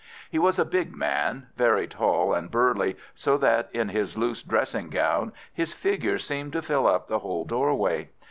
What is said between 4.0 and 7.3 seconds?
loose dressing gown his figure seemed to fill up the